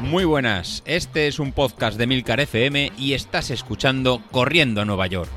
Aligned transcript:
Muy 0.00 0.24
buenas, 0.24 0.82
este 0.86 1.26
es 1.26 1.38
un 1.38 1.52
podcast 1.52 1.98
de 1.98 2.06
Milcar 2.06 2.40
FM 2.40 2.92
y 2.96 3.14
estás 3.14 3.50
escuchando 3.50 4.22
Corriendo 4.30 4.80
a 4.80 4.84
Nueva 4.84 5.06
York. 5.08 5.30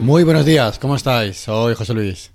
Muy 0.00 0.24
buenos 0.24 0.46
días, 0.46 0.78
¿cómo 0.78 0.96
estáis? 0.96 1.36
Soy 1.36 1.74
José 1.74 1.92
Luis. 1.92 2.32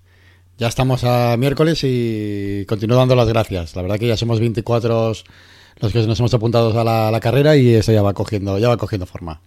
Ya 0.58 0.68
estamos 0.68 1.04
a 1.04 1.36
miércoles 1.38 1.80
y 1.84 2.66
continúo 2.68 2.98
dando 2.98 3.16
las 3.16 3.28
gracias. 3.28 3.76
La 3.76 3.82
verdad 3.82 3.98
que 3.98 4.08
ya 4.08 4.16
somos 4.16 4.40
24 4.40 5.14
los 5.80 5.92
que 5.92 6.06
nos 6.06 6.20
hemos 6.20 6.34
apuntado 6.34 6.80
a 6.80 7.12
la, 7.12 7.20
carrera 7.20 7.56
y 7.56 7.74
eso 7.74 7.92
ya 7.92 8.02
va 8.02 8.14
cogiendo, 8.14 8.58
ya 8.58 8.70
va 8.70 8.78
cogiendo 8.78 9.06
forma. 9.06 9.42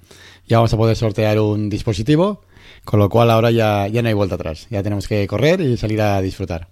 Ya 0.47 0.59
vamos 0.59 0.73
a 0.73 0.77
poder 0.77 0.97
sortear 0.97 1.41
un 1.41 1.69
dispositivo, 1.69 2.43
con 2.85 3.01
lo 3.01 3.09
cual 3.09 3.31
ahora 3.31 3.51
ya, 3.51 3.87
ya 3.89 4.03
no 4.03 4.09
hay 4.09 4.15
vuelta 4.15 4.35
atrás. 4.35 4.67
Ya 4.71 4.83
tenemos 4.83 5.09
que 5.09 5.27
correr 5.27 5.61
y 5.61 5.77
salir 5.77 6.01
a 6.01 6.21
disfrutar. 6.21 6.69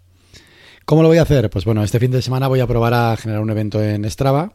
¿Cómo 0.84 1.02
lo 1.02 1.08
voy 1.08 1.18
a 1.18 1.22
hacer? 1.22 1.50
Pues 1.50 1.64
bueno, 1.64 1.82
este 1.82 1.98
fin 1.98 2.10
de 2.10 2.22
semana 2.22 2.48
voy 2.48 2.60
a 2.60 2.66
probar 2.66 2.94
a 2.94 3.16
generar 3.16 3.42
un 3.42 3.50
evento 3.50 3.82
en 3.82 4.08
Strava 4.08 4.52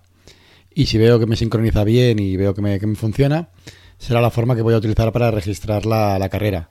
y 0.74 0.86
si 0.86 0.98
veo 0.98 1.20
que 1.20 1.26
me 1.26 1.36
sincroniza 1.36 1.84
bien 1.84 2.20
y 2.20 2.38
veo 2.38 2.54
que 2.54 2.62
me, 2.62 2.80
que 2.80 2.88
me 2.88 2.96
funciona, 2.96 3.50
será 3.98 4.22
la 4.22 4.30
forma 4.30 4.56
que 4.56 4.62
voy 4.62 4.74
a 4.74 4.78
utilizar 4.78 5.12
para 5.12 5.30
registrar 5.32 5.86
la, 5.86 6.18
la 6.18 6.30
carrera, 6.30 6.70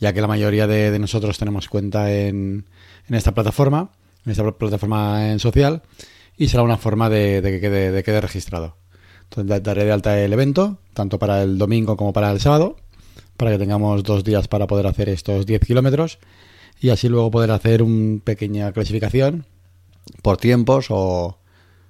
ya 0.00 0.12
que 0.12 0.20
la 0.20 0.26
mayoría 0.26 0.66
de, 0.66 0.90
de 0.90 0.98
nosotros 0.98 1.38
tenemos 1.38 1.68
cuenta 1.68 2.12
en, 2.12 2.66
en, 3.08 3.14
esta 3.14 3.32
plataforma, 3.32 3.90
en 4.26 4.32
esta 4.32 4.50
plataforma 4.50 5.30
en 5.30 5.38
social, 5.38 5.82
y 6.38 6.48
será 6.48 6.62
una 6.62 6.78
forma 6.78 7.10
de, 7.10 7.40
que 7.42 7.60
quede, 7.60 7.90
de 7.90 8.02
quede 8.02 8.20
registrado. 8.20 8.76
Entonces 9.24 9.62
daré 9.62 9.84
de 9.84 9.92
alta 9.92 10.18
el 10.18 10.32
evento, 10.32 10.78
tanto 10.94 11.18
para 11.18 11.42
el 11.42 11.58
domingo 11.58 11.96
como 11.96 12.12
para 12.12 12.30
el 12.30 12.40
sábado, 12.40 12.76
para 13.36 13.50
que 13.50 13.58
tengamos 13.58 14.02
dos 14.02 14.24
días 14.24 14.48
para 14.48 14.66
poder 14.66 14.86
hacer 14.86 15.08
estos 15.08 15.44
10 15.44 15.60
kilómetros 15.60 16.18
y 16.80 16.90
así 16.90 17.08
luego 17.08 17.30
poder 17.30 17.50
hacer 17.50 17.82
una 17.82 18.20
pequeña 18.22 18.72
clasificación 18.72 19.44
por 20.22 20.36
tiempos 20.36 20.86
o... 20.90 21.38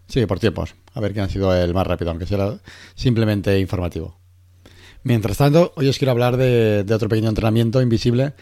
Sí, 0.08 0.25
por 0.25 0.41
tiempos. 0.41 0.75
A 0.95 1.01
ver 1.01 1.12
quién 1.12 1.27
ha 1.27 1.28
sido 1.28 1.55
el 1.55 1.75
más 1.75 1.86
rápido, 1.86 2.11
aunque 2.11 2.27
sea 2.27 2.58
simplemente 2.95 3.58
informativo. 3.61 4.19
Mientras 5.03 5.36
tanto, 5.36 5.73
hoy 5.77 5.89
os 5.89 5.98
quiero 5.98 6.12
hablar 6.12 6.36
de, 6.36 6.84
otro 6.92 7.08
pequeño 7.08 7.28
entrenamiento 7.28 7.83
invisible 7.83 8.33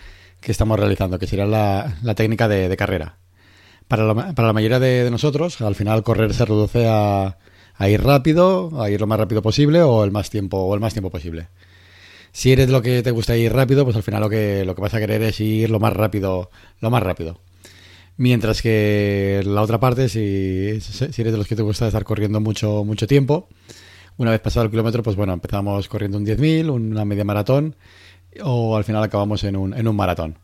que 0.41 0.53
estamos 0.53 0.78
realizando, 0.78 1.19
que 1.19 1.27
sería 1.27 1.47
la, 1.47 2.14
técnica 2.14 2.48
de, 2.48 2.75
carrera. 2.77 3.19
Para 3.89 4.05
la, 4.05 4.34
para 4.34 4.48
la 4.48 4.53
mayoría 4.53 4.81
de, 4.81 5.11
nosotros, 5.11 5.61
al 5.61 5.75
final 5.75 6.03
correr 6.03 6.34
se 6.34 6.45
reduce 6.45 6.87
a, 6.89 7.39
a, 7.77 7.89
ir 7.89 8.03
rápido, 8.03 8.83
a 8.83 8.91
ir 8.91 9.01
lo 9.01 9.06
más 9.06 9.19
rápido 9.19 9.43
posible 9.43 9.83
o 9.83 10.03
el 10.03 10.11
más 10.11 10.28
tiempo, 10.31 10.59
o 10.59 10.75
el 10.75 10.81
más 10.81 10.93
tiempo 10.93 11.11
posible. 11.11 11.48
Si 12.33 12.53
eres 12.53 12.69
lo 12.69 12.83
que 12.83 13.03
te 13.03 13.12
gusta 13.12 13.37
ir 13.37 13.53
rápido, 13.53 13.84
pues 13.84 13.97
al 13.97 14.03
final 14.03 14.20
lo 14.20 14.28
que, 14.28 14.65
lo 14.65 14.75
que 14.75 14.83
vas 14.83 14.95
a 14.95 14.98
querer 14.98 15.23
es 15.23 15.41
ir 15.41 15.70
lo 15.70 15.81
más 15.81 15.93
rápido, 15.93 16.51
lo 16.81 16.91
más 16.91 17.03
rápido. 17.03 17.41
Mientras 18.19 18.61
que 18.62 19.43
la 19.45 19.62
otra 19.62 19.78
parte, 19.78 20.09
si, 20.09 20.81
si 20.81 21.21
eres 21.23 21.33
de 21.33 21.39
los 21.39 21.47
que 21.47 21.56
te 21.56 21.62
gusta 21.62 21.87
estar 21.87 22.05
corriendo 22.05 22.41
mucho, 22.41 22.84
mucho 22.84 23.06
tiempo, 23.06 23.48
una 24.17 24.31
vez 24.31 24.41
pasado 24.41 24.65
el 24.65 24.71
kilómetro, 24.71 25.03
pues 25.03 25.17
bueno, 25.17 25.34
empezamos 25.34 25.89
corriendo 25.89 26.19
un 26.19 26.25
10.000, 26.25 26.71
una 26.71 27.05
media 27.05 27.25
maratón, 27.25 27.77
o 28.43 28.77
al 28.77 28.84
final 28.84 29.03
acabamos 29.03 29.45
en 29.45 29.56
un, 29.56 29.75
en 29.75 29.87
un 29.87 29.97
maratón. 29.97 30.39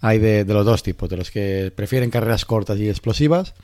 Hay 0.00 0.18
de, 0.18 0.44
los 0.44 0.64
dos 0.64 0.82
tipos, 0.82 1.08
de 1.08 1.16
los 1.16 1.30
que 1.30 1.72
prefieren 1.74 2.10
carreras 2.10 2.44
cortas 2.44 2.78
y 2.78 2.88
explosivas, 2.88 3.54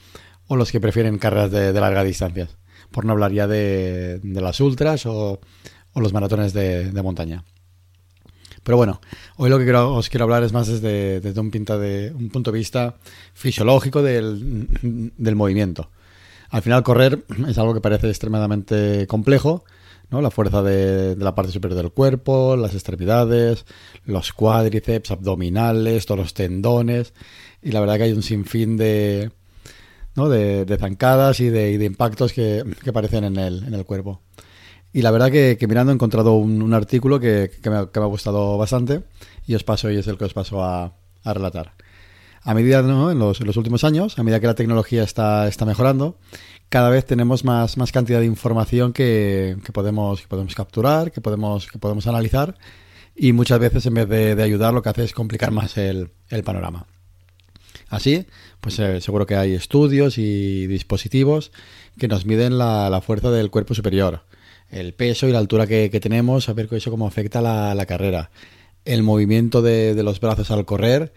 o 0.47 0.57
los 0.57 0.73
que 0.73 0.81
prefieren 0.81 1.19
carreras 1.19 1.51
de, 1.51 1.73
larga 1.73 2.05
distancia. 2.05 2.49
Por 2.91 3.05
no 3.05 3.13
hablar 3.13 3.33
ya 3.33 3.47
de, 3.47 4.21
de 4.23 4.41
las 4.41 4.61
ultras 4.61 5.07
o, 5.07 5.41
o, 5.93 6.01
los 6.01 6.13
maratones 6.13 6.53
de, 6.53 6.91
montaña. 7.03 7.45
Pero 8.63 8.77
bueno, 8.77 9.01
hoy 9.37 9.51
lo 9.51 9.59
que 9.59 9.65
quiero, 9.65 9.95
os 9.95 10.09
quiero 10.09 10.25
hablar 10.25 10.43
es 10.43 10.53
más 10.53 10.67
desde, 10.69 11.21
desde 11.21 11.41
un, 11.41 11.51
pinta 11.51 11.79
de, 11.79 12.13
un 12.15 12.31
punto 12.31 12.51
de 12.51 12.59
vista 12.59 12.97
fisiológico 13.35 14.03
del 14.03 15.35
movimiento. 15.37 15.91
Al 16.51 16.63
final 16.63 16.83
correr 16.83 17.25
es 17.49 17.59
algo 17.59 17.75
que 17.75 17.81
parece 17.81 18.09
extremadamente 18.09 19.07
complejo, 19.07 19.65
La 20.21 20.31
fuerza 20.31 20.63
de, 20.63 21.17
la 21.17 21.35
parte 21.35 21.53
superior 21.53 21.81
del 21.81 21.93
cuerpo, 21.93 22.57
las 22.57 22.75
extremidades, 22.75 23.65
los 24.05 24.33
cuádriceps, 24.33 25.11
abdominales, 25.11 26.07
todos 26.07 26.21
los 26.21 26.35
tendones. 26.35 27.15
Y 27.63 27.73
la 27.73 27.81
verdad 27.81 27.97
que 27.97 28.03
hay 28.05 28.13
un 28.13 28.23
sinfín 28.23 28.77
de, 28.77 29.31
¿no? 30.15 30.29
de, 30.29 30.77
zancadas 30.79 31.41
y 31.41 31.49
de, 31.49 31.79
de 31.79 31.85
impactos 31.85 32.33
que, 32.33 32.65
aparecen 32.87 33.25
en 33.25 33.39
el, 33.39 33.65
en 33.65 33.75
el 33.75 33.85
cuerpo. 33.85 34.21
Y 34.93 35.03
la 35.03 35.11
verdad 35.11 35.31
que, 35.33 35.59
mirando 35.67 35.91
he 35.91 35.95
encontrado 35.95 36.35
un, 36.35 36.73
artículo 36.73 37.19
que, 37.19 37.51
que, 37.61 37.69
me, 37.69 37.77
ha 37.77 38.07
gustado 38.07 38.57
bastante 38.57 39.03
y 39.45 39.57
os 39.57 39.65
paso 39.65 39.91
y 39.91 39.97
es 39.97 40.07
el 40.07 40.17
que 40.17 40.25
os 40.25 40.35
paso 40.35 40.63
a, 40.63 40.95
a 41.25 41.35
relatar. 41.35 41.73
A 42.43 42.55
medida, 42.55 42.83
¿no? 42.83 43.11
en, 43.11 43.19
los, 43.19 43.41
en, 43.41 43.47
los, 43.47 43.57
últimos 43.57 43.83
años, 43.83 44.19
a 44.19 44.23
medida 44.23 44.39
que 44.39 44.47
la 44.47 44.55
tecnología 44.55 45.03
está, 45.03 45.49
está 45.49 45.65
mejorando, 45.65 46.19
cada 46.75 46.91
vez 46.91 47.05
tenemos 47.05 47.45
más, 47.45 47.77
más 47.77 47.93
cantidad 47.93 48.19
de 48.19 48.27
información 48.27 48.93
que, 48.93 49.57
que, 49.65 49.71
podemos, 49.71 50.23
que 50.23 50.27
podemos 50.27 50.57
capturar, 50.57 51.13
que 51.13 51.21
podemos, 51.21 51.69
que 51.69 51.79
podemos 51.79 52.09
analizar 52.09 52.57
y 53.15 53.33
muchas 53.33 53.61
veces 53.61 53.87
en 53.87 53.95
vez 53.95 54.09
de, 54.09 54.35
de 54.35 54.43
ayudar 54.43 54.75
lo 54.75 54.83
que 54.83 54.89
hace 54.89 55.05
es 55.05 55.13
complicar 55.13 55.53
más 55.53 55.77
el, 55.77 56.11
el 56.31 56.43
panorama. 56.43 56.89
Así, 57.91 58.27
pues 58.61 58.77
eh, 58.81 59.01
seguro 59.01 59.25
que 59.25 59.37
hay 59.37 59.53
estudios 59.53 60.19
y 60.19 60.67
dispositivos 60.67 61.53
que 61.97 62.09
nos 62.09 62.27
miden 62.27 62.59
la, 62.59 62.91
la 62.91 63.01
fuerza 63.01 63.31
del 63.31 63.53
cuerpo 63.53 63.75
superior, 63.75 64.25
el 64.69 64.95
peso 64.95 65.29
y 65.29 65.31
la 65.31 65.39
altura 65.39 65.69
que, 65.69 65.91
que 65.91 66.01
tenemos, 66.01 66.49
a 66.49 66.55
ver 66.55 66.69
eso 66.73 66.91
cómo 66.91 67.07
afecta 67.07 67.41
la, 67.41 67.77
la 67.77 67.87
carrera, 67.87 68.33
el 68.85 69.05
movimiento 69.05 69.63
de, 69.63 69.95
de, 69.95 70.03
los 70.03 70.19
brazos 70.19 70.51
al 70.51 70.65
correr, 70.65 71.13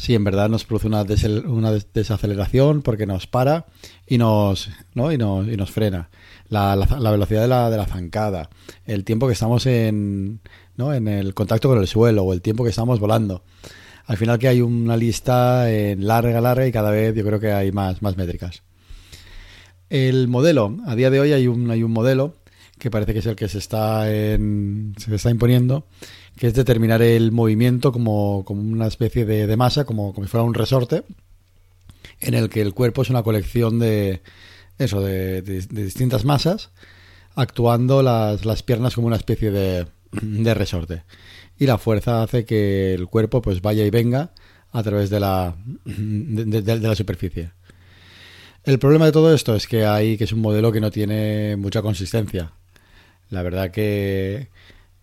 si 0.00 0.14
en 0.14 0.24
verdad 0.24 0.48
nos 0.48 0.64
produce 0.64 0.86
una, 0.86 1.04
des 1.04 1.24
una 1.24 1.72
desaceleración 1.72 2.80
porque 2.80 3.04
nos 3.04 3.26
para 3.26 3.66
y 4.06 4.16
nos, 4.16 4.70
¿no? 4.94 5.12
y 5.12 5.18
nos, 5.18 5.46
y 5.46 5.56
nos 5.58 5.70
frena, 5.70 6.08
la, 6.48 6.74
la, 6.74 6.86
la 6.98 7.10
velocidad 7.10 7.42
de 7.42 7.48
la, 7.48 7.68
de 7.68 7.76
la 7.76 7.84
zancada, 7.84 8.48
el 8.86 9.04
tiempo 9.04 9.26
que 9.26 9.34
estamos 9.34 9.66
en, 9.66 10.40
¿no? 10.76 10.94
en 10.94 11.06
el 11.06 11.34
contacto 11.34 11.68
con 11.68 11.78
el 11.78 11.86
suelo 11.86 12.22
o 12.22 12.32
el 12.32 12.40
tiempo 12.40 12.64
que 12.64 12.70
estamos 12.70 12.98
volando. 12.98 13.44
Al 14.06 14.16
final 14.16 14.38
que 14.38 14.48
hay 14.48 14.62
una 14.62 14.96
lista 14.96 15.70
eh, 15.70 15.96
larga, 15.98 16.40
larga 16.40 16.66
y 16.66 16.72
cada 16.72 16.90
vez 16.90 17.14
yo 17.14 17.22
creo 17.22 17.38
que 17.38 17.52
hay 17.52 17.70
más, 17.70 18.00
más 18.00 18.16
métricas. 18.16 18.62
El 19.90 20.28
modelo, 20.28 20.78
a 20.86 20.96
día 20.96 21.10
de 21.10 21.20
hoy 21.20 21.32
hay 21.34 21.46
un, 21.46 21.70
hay 21.70 21.82
un 21.82 21.92
modelo 21.92 22.36
que 22.78 22.90
parece 22.90 23.12
que 23.12 23.18
es 23.18 23.26
el 23.26 23.36
que 23.36 23.48
se 23.48 23.58
está, 23.58 24.10
en, 24.10 24.94
se 24.96 25.14
está 25.14 25.30
imponiendo, 25.30 25.86
que 26.40 26.46
es 26.46 26.54
determinar 26.54 27.02
el 27.02 27.32
movimiento 27.32 27.92
como, 27.92 28.46
como 28.46 28.62
una 28.62 28.86
especie 28.86 29.26
de, 29.26 29.46
de 29.46 29.56
masa, 29.58 29.84
como, 29.84 30.14
como, 30.14 30.26
si 30.26 30.30
fuera 30.30 30.42
un 30.42 30.54
resorte, 30.54 31.02
en 32.18 32.32
el 32.32 32.48
que 32.48 32.62
el 32.62 32.72
cuerpo 32.72 33.02
es 33.02 33.10
una 33.10 33.22
colección 33.22 33.78
de 33.78 34.22
eso, 34.78 35.02
de, 35.02 35.42
de, 35.42 35.60
distintas 35.60 36.24
masas, 36.24 36.70
actuando 37.34 38.02
las, 38.02 38.46
las, 38.46 38.62
piernas 38.62 38.94
como 38.94 39.06
una 39.06 39.16
especie 39.16 39.50
de, 39.50 39.86
de 40.12 40.54
resorte. 40.54 41.02
Y 41.58 41.66
la 41.66 41.76
fuerza 41.76 42.22
hace 42.22 42.46
que 42.46 42.94
el 42.94 43.06
cuerpo 43.06 43.42
pues 43.42 43.60
vaya 43.60 43.84
y 43.84 43.90
venga 43.90 44.32
a 44.72 44.82
través 44.82 45.10
de 45.10 45.20
la, 45.20 45.54
de 45.84 46.78
la 46.80 46.96
superficie. 46.96 47.50
El 48.64 48.78
problema 48.78 49.04
de 49.04 49.12
todo 49.12 49.34
esto 49.34 49.54
es 49.54 49.66
que 49.66 49.84
hay 49.84 50.16
que 50.16 50.24
es 50.24 50.32
un 50.32 50.40
modelo 50.40 50.72
que 50.72 50.80
no 50.80 50.90
tiene 50.90 51.56
mucha 51.56 51.82
consistencia. 51.82 52.52
La 53.28 53.42
verdad 53.42 53.70
que 53.70 54.48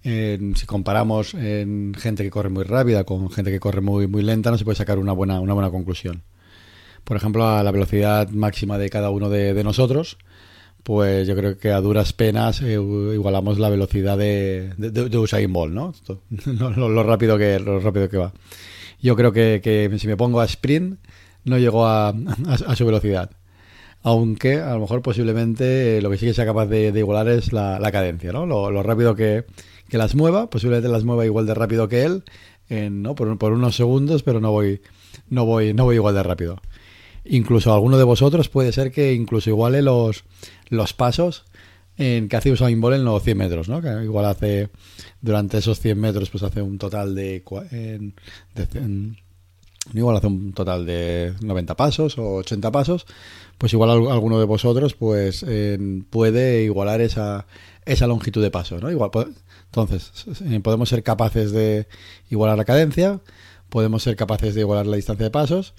en, 0.07 0.55
si 0.55 0.65
comparamos 0.65 1.33
en 1.33 1.93
gente 1.97 2.23
que 2.23 2.29
corre 2.29 2.49
muy 2.49 2.63
rápida 2.63 3.03
con 3.03 3.29
gente 3.29 3.51
que 3.51 3.59
corre 3.59 3.81
muy, 3.81 4.07
muy 4.07 4.23
lenta, 4.23 4.51
no 4.51 4.57
se 4.57 4.63
puede 4.63 4.77
sacar 4.77 4.99
una 4.99 5.11
buena, 5.11 5.41
una 5.41 5.53
buena 5.53 5.69
conclusión. 5.69 6.23
Por 7.03 7.17
ejemplo, 7.17 7.47
a 7.47 7.63
la 7.63 7.71
velocidad 7.71 8.29
máxima 8.29 8.77
de 8.77 8.89
cada 8.89 9.09
uno 9.09 9.29
de, 9.29 9.63
nosotros, 9.63 10.17
pues 10.83 11.27
yo 11.27 11.35
creo 11.35 11.57
que 11.57 11.71
a 11.71 11.81
duras 11.81 12.13
penas 12.13 12.61
eh, 12.61 12.73
igualamos 12.73 13.59
la 13.59 13.69
velocidad 13.69 14.17
de, 14.17 14.73
de, 14.77 14.91
de 14.91 15.17
Usain 15.17 15.51
Bolt, 15.51 15.73
¿no? 15.73 15.93
Lo, 16.75 17.03
rápido 17.03 17.37
que, 17.37 17.59
lo 17.59 17.79
rápido 17.79 18.09
que 18.09 18.17
va. 18.17 18.33
Yo 19.01 19.15
creo 19.15 19.31
que, 19.31 19.93
si 19.99 20.07
me 20.07 20.17
pongo 20.17 20.39
a 20.39 20.45
sprint, 20.45 20.99
no 21.43 21.57
llego 21.57 21.85
a, 21.87 22.09
a, 22.09 22.75
su 22.75 22.85
velocidad 22.85 23.31
aunque 24.03 24.61
a 24.61 24.73
lo 24.75 24.81
mejor 24.81 25.01
posiblemente 25.01 26.01
lo 26.01 26.09
que 26.09 26.17
sí 26.17 26.25
que 26.25 26.33
sea 26.33 26.45
capaz 26.45 26.67
de, 26.67 26.93
igualar 26.97 27.27
es 27.27 27.51
la, 27.51 27.77
la 27.77 27.91
cadencia, 27.91 28.31
¿no? 28.31 28.45
Lo 28.45 28.81
rápido 28.81 29.15
que, 29.15 29.43
que, 29.89 29.97
las 29.97 30.15
mueva, 30.15 30.49
posiblemente 30.49 30.89
las 30.89 31.03
mueva 31.03 31.25
igual 31.25 31.45
de 31.45 31.53
rápido 31.53 31.87
que 31.87 32.03
él, 32.03 32.23
¿no? 32.69 33.15
Por, 33.15 33.37
por, 33.37 33.53
unos 33.53 33.75
segundos, 33.75 34.23
pero 34.23 34.39
no 34.39 34.51
voy, 34.51 34.81
no 35.29 35.45
voy, 35.45 35.73
no 35.73 35.85
voy 35.85 35.95
igual 35.95 36.15
de 36.15 36.23
rápido. 36.23 36.61
Incluso 37.25 37.73
alguno 37.73 37.97
de 37.97 38.03
vosotros 38.03 38.49
puede 38.49 38.71
ser 38.71 38.91
que 38.91 39.13
incluso 39.13 39.49
iguale 39.49 39.81
los, 39.81 40.23
los 40.69 40.93
pasos 40.93 41.45
en 41.97 42.29
que 42.29 42.35
hace 42.35 42.51
Usain 42.51 42.79
Bolt 42.79 42.95
en 42.95 43.05
los 43.05 43.23
100 43.23 43.37
metros, 43.37 43.69
¿no? 43.69 43.81
Que 43.81 44.03
igual 44.03 44.25
hace 44.25 44.69
durante 45.21 45.57
esos 45.57 45.79
100 45.79 45.99
metros 45.99 46.29
pues 46.29 46.43
hace 46.43 46.61
un 46.61 46.77
total 46.77 47.15
de, 47.15 47.43
igual 49.93 50.17
hace 50.17 50.27
un 50.27 50.53
total 50.53 50.85
de 50.85 51.33
90 51.41 51.75
pasos 51.75 52.17
o 52.17 52.35
80 52.35 52.71
pasos, 52.71 53.05
pues 53.57 53.73
igual 53.73 53.89
alguno 53.89 54.39
de 54.39 54.45
vosotros 54.45 54.93
pues 54.93 55.45
puede 56.09 56.63
igualar 56.63 57.01
esa, 57.01 57.47
esa 57.85 58.07
longitud 58.07 58.43
de 58.43 58.51
paso, 58.51 58.79
¿no? 58.79 58.91
Igual 58.91 59.09
Entonces, 59.67 60.25
eh, 60.45 60.59
podemos 60.59 60.89
ser 60.89 61.03
capaces 61.03 61.51
de 61.51 61.87
igualar 62.29 62.57
la 62.57 62.65
cadencia, 62.65 63.19
podemos 63.69 64.03
ser 64.03 64.15
capaces 64.15 64.55
de 64.55 64.61
igualar 64.61 64.87
la 64.87 64.95
distancia 64.95 65.25
de 65.25 65.31
pasos. 65.31 65.73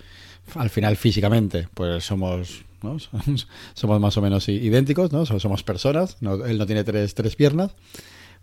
Al 0.54 0.70
final, 0.70 0.96
físicamente, 0.96 1.68
pues 1.74 2.04
somos, 2.04 2.64
¿no? 2.82 2.96
somos 3.74 4.00
más 4.00 4.16
o 4.16 4.22
menos 4.22 4.48
idénticos, 4.48 5.12
¿no? 5.12 5.26
Somos 5.26 5.62
personas, 5.62 6.16
él 6.20 6.58
no 6.58 6.66
tiene 6.66 6.84
tres, 6.84 7.14
tres 7.14 7.36
piernas, 7.36 7.72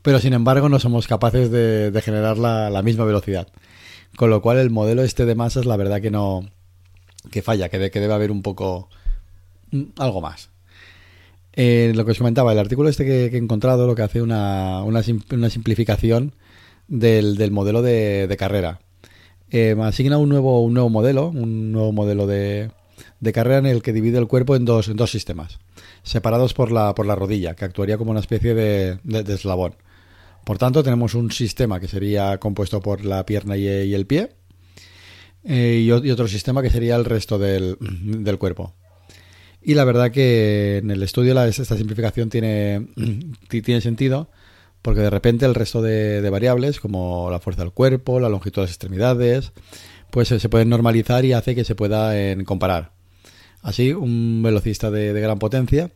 pero 0.02 0.20
sin 0.20 0.34
embargo 0.34 0.70
no 0.70 0.80
somos 0.80 1.08
capaces 1.08 1.50
de, 1.52 2.02
generar 2.04 2.38
la, 2.38 2.82
misma 2.84 3.06
velocidad. 3.06 3.48
Con 4.18 4.30
lo 4.30 4.42
cual 4.42 4.58
el 4.58 4.70
modelo 4.70 5.04
este 5.04 5.26
de 5.26 5.36
masas, 5.36 5.66
la 5.66 5.78
verdad 5.78 6.02
que 6.02 6.12
no, 6.12 6.48
que 7.32 7.42
falla, 7.42 7.70
que, 7.70 7.92
que 7.92 8.00
debe 8.00 8.14
haber 8.14 8.32
un 8.32 8.42
poco, 8.42 8.90
mm, 9.72 9.84
algo 9.98 10.22
más. 10.22 10.50
Eh, 11.56 11.94
lo 11.96 12.04
que 12.04 12.12
os 12.12 12.18
comentaba, 12.18 12.52
el 12.52 12.60
artículo 12.60 12.90
este 12.90 13.06
que, 13.06 13.26
he 13.26 13.38
encontrado 13.38 13.88
lo 13.88 13.96
que 13.96 14.02
hace 14.02 14.22
una, 14.22 14.84
una, 14.84 15.02
simplificación 15.04 16.34
del, 16.88 17.52
modelo 17.52 17.82
de, 17.82 18.36
carrera. 18.38 18.82
Eh, 19.52 19.76
asigna 19.82 20.18
un 20.18 20.30
nuevo, 20.30 20.62
un 20.62 20.74
nuevo 20.74 20.90
modelo, 20.90 21.30
un 21.30 21.72
nuevo 21.72 21.94
modelo 21.94 22.28
de, 22.28 22.72
carrera 23.34 23.60
en 23.60 23.68
el 23.68 23.82
que 23.82 23.94
divide 23.94 24.18
el 24.18 24.28
cuerpo 24.28 24.58
en 24.58 24.66
dos, 24.66 24.90
en 24.90 24.98
dos 24.98 25.12
sistemas, 25.12 25.60
separados 26.04 26.54
por 26.54 26.72
la, 26.72 26.94
por 26.94 27.06
la 27.06 27.16
rodilla, 27.16 27.56
que 27.56 27.64
actuaría 27.64 27.98
como 27.98 28.12
una 28.12 28.20
especie 28.20 28.54
de, 28.54 29.00
eslabón. 29.34 29.76
Por 30.44 30.58
tanto, 30.58 30.84
tenemos 30.84 31.16
un 31.16 31.32
sistema 31.32 31.80
que 31.80 31.88
sería 31.88 32.38
compuesto 32.38 32.82
por 32.82 33.06
la 33.06 33.26
pierna 33.26 33.56
y, 33.56 33.94
el 33.94 34.06
pie, 34.06 34.36
eh, 35.46 35.82
y, 35.86 35.92
otro 35.92 36.28
sistema 36.28 36.62
que 36.62 36.70
sería 36.70 36.98
el 36.98 37.06
resto 37.06 37.40
del, 37.40 37.78
del 37.80 38.38
cuerpo. 38.38 38.74
Y 39.68 39.74
la 39.74 39.84
verdad 39.84 40.12
que 40.12 40.78
en 40.78 40.92
el 40.92 41.02
estudio 41.02 41.34
la, 41.34 41.48
esta 41.48 41.76
simplificación 41.76 42.30
tiene, 42.30 42.86
tiene 43.50 43.82
sentido 43.82 44.30
porque 44.84 45.02
de 45.02 45.10
repente 45.10 45.48
el 45.48 45.56
resto 45.56 45.82
de, 45.82 46.30
variables, 46.30 46.80
como 46.80 47.32
la 47.32 47.40
fuerza 47.40 47.64
del 47.64 47.72
cuerpo, 47.72 48.20
la 48.20 48.30
longitud 48.30 48.62
de 48.62 48.66
las 48.66 48.70
extremidades, 48.70 49.54
pues 50.12 50.28
se, 50.28 50.50
pueden 50.50 50.70
normalizar 50.70 51.26
y 51.26 51.34
hace 51.34 51.56
que 51.56 51.64
se 51.64 51.74
pueda 51.74 52.14
comparar. 52.46 52.92
Así, 53.64 53.92
un 53.92 54.44
velocista 54.44 54.92
de, 54.92 55.20
gran 55.20 55.40
potencia 55.40 55.90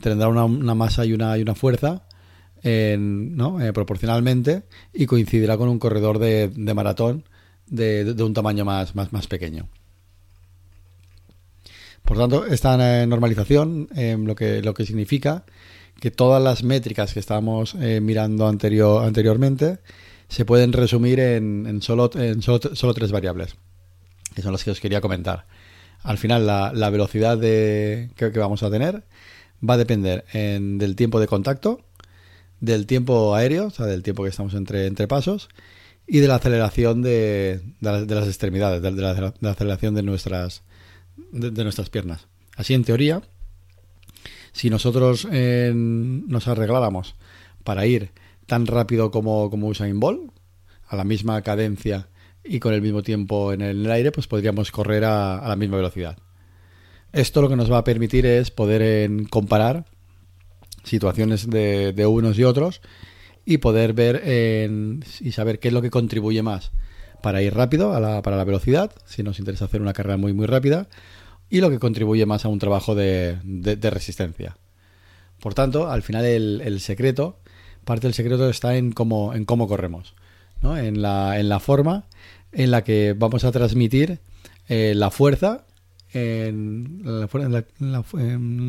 tendrá 0.00 0.28
una, 0.28 0.74
masa 0.76 1.04
y 1.04 1.12
una, 1.12 1.36
y 1.36 1.42
una 1.42 1.56
fuerza 1.56 2.06
¿no? 2.62 3.60
Eh, 3.60 3.72
proporcionalmente 3.72 4.62
y 4.94 5.06
coincidirá 5.06 5.56
con 5.56 5.68
un 5.68 5.80
corredor 5.80 6.20
de, 6.20 6.48
maratón 6.76 7.24
de, 7.66 8.14
un 8.22 8.34
tamaño 8.34 8.64
más, 8.64 8.94
más 8.94 9.26
pequeño. 9.26 9.68
Por 12.06 12.18
tanto, 12.18 12.46
esta 12.46 13.02
eh, 13.02 13.06
normalización 13.06 13.88
eh, 13.96 14.16
lo, 14.18 14.36
que, 14.36 14.62
lo 14.62 14.74
que 14.74 14.86
significa 14.86 15.44
que 16.00 16.12
todas 16.12 16.40
las 16.40 16.62
métricas 16.62 17.12
que 17.12 17.18
estábamos 17.18 17.74
eh, 17.74 18.00
mirando 18.00 18.46
anterior, 18.46 19.04
anteriormente 19.04 19.78
se 20.28 20.44
pueden 20.44 20.72
resumir 20.72 21.18
en, 21.18 21.82
solo, 21.82 22.10
en 22.14 22.42
solo, 22.42 22.94
tres 22.94 23.10
variables, 23.10 23.56
que 24.34 24.42
son 24.42 24.52
las 24.52 24.62
que 24.62 24.70
os 24.70 24.80
quería 24.80 25.00
comentar. 25.00 25.46
Al 26.02 26.18
final, 26.18 26.46
la, 26.46 26.90
velocidad 26.90 27.38
de, 27.38 28.10
que, 28.14 28.28
vamos 28.30 28.62
a 28.62 28.70
tener 28.70 29.02
va 29.68 29.74
a 29.74 29.78
depender 29.78 30.24
del 30.32 30.94
tiempo 30.96 31.18
de 31.18 31.26
contacto, 31.26 31.80
del 32.60 32.86
tiempo 32.86 33.34
aéreo, 33.34 33.66
o 33.66 33.70
sea, 33.70 33.86
del 33.86 34.02
tiempo 34.02 34.22
que 34.22 34.30
estamos 34.30 34.54
entre, 34.54 34.86
entre 34.86 35.08
pasos, 35.08 35.48
y 36.06 36.18
de 36.18 36.28
la 36.28 36.36
aceleración 36.36 37.02
de, 37.02 37.60
de, 37.80 38.14
las 38.14 38.26
extremidades, 38.26 38.82
de, 38.82 38.90
la, 38.92 39.50
aceleración 39.50 39.94
de 39.94 40.02
nuestras, 40.02 40.62
de, 41.32 41.64
nuestras 41.64 41.90
piernas. 41.90 42.26
Así, 42.56 42.74
en 42.74 42.84
teoría, 42.84 43.22
si 44.52 44.70
nosotros 44.70 45.26
eh, 45.30 45.72
nos 45.74 46.48
arregláramos 46.48 47.16
para 47.64 47.86
ir 47.86 48.10
tan 48.46 48.66
rápido 48.66 49.10
como, 49.10 49.50
como 49.50 49.68
Usain 49.68 50.00
Bolt, 50.00 50.30
a 50.88 50.96
la 50.96 51.04
misma 51.04 51.42
cadencia 51.42 52.08
y 52.44 52.60
con 52.60 52.72
el 52.72 52.80
mismo 52.80 53.02
tiempo 53.02 53.52
en 53.52 53.60
el, 53.60 53.90
aire, 53.90 54.12
pues 54.12 54.28
podríamos 54.28 54.70
correr 54.70 55.04
a, 55.04 55.46
la 55.46 55.56
misma 55.56 55.76
velocidad. 55.76 56.16
Esto 57.12 57.42
lo 57.42 57.48
que 57.48 57.56
nos 57.56 57.70
va 57.70 57.78
a 57.78 57.84
permitir 57.84 58.24
es 58.26 58.50
poder 58.50 58.82
en, 58.82 59.24
comparar 59.24 59.86
situaciones 60.84 61.50
de, 61.50 61.92
de, 61.92 62.06
unos 62.06 62.38
y 62.38 62.44
otros 62.44 62.80
y 63.44 63.58
poder 63.58 63.92
ver 63.92 64.22
y 65.20 65.32
saber 65.32 65.58
qué 65.58 65.68
es 65.68 65.74
lo 65.74 65.82
que 65.82 65.90
contribuye 65.90 66.42
más 66.42 66.70
para 67.22 67.42
ir 67.42 67.54
rápido 67.54 67.94
a 67.94 68.00
la, 68.00 68.22
para 68.22 68.36
la 68.36 68.44
velocidad, 68.44 68.92
si 69.04 69.22
nos 69.22 69.38
interesa 69.38 69.66
hacer 69.66 69.80
una 69.80 69.92
carrera 69.92 70.16
muy 70.16 70.32
muy 70.32 70.46
rápida, 70.46 70.88
y 71.48 71.60
lo 71.60 71.70
que 71.70 71.78
contribuye 71.78 72.26
más 72.26 72.44
a 72.44 72.48
un 72.48 72.58
trabajo 72.58 72.94
de, 72.94 73.38
resistencia. 73.82 74.56
Por 75.40 75.54
tanto, 75.54 75.90
al 75.90 76.02
final 76.02 76.24
el, 76.24 76.80
secreto, 76.80 77.38
parte 77.84 78.06
del 78.06 78.14
secreto 78.14 78.48
está 78.48 78.76
en 78.76 78.92
cómo, 78.92 79.34
en 79.34 79.44
cómo 79.44 79.68
corremos, 79.68 80.14
¿no? 80.62 80.76
en, 80.76 81.02
la, 81.02 81.38
en 81.38 81.48
la 81.48 81.60
forma 81.60 82.04
en 82.52 82.70
la 82.70 82.82
que 82.82 83.14
vamos 83.16 83.44
a 83.44 83.52
transmitir 83.52 84.20
eh, 84.68 84.94
la 84.96 85.10
fuerza 85.10 85.66
en 86.12 87.02
la, 87.04 87.28
en 87.78 87.92